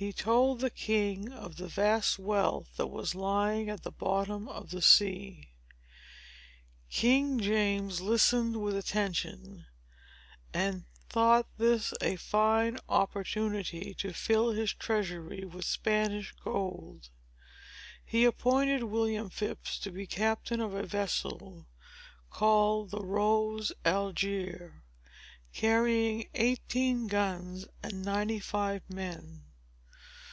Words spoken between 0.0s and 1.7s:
He told the king of the